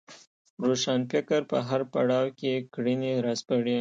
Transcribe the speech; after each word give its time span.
روښانفکر 0.67 1.41
په 1.51 1.57
هر 1.67 1.81
پړاو 1.91 2.27
کې 2.39 2.51
کړنې 2.73 3.11
راسپړي 3.25 3.69